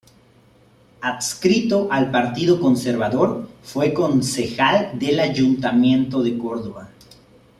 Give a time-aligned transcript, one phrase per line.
[1.01, 6.89] Adscrito al Partido Conservador, fue concejal del Ayuntamiento de Córdoba.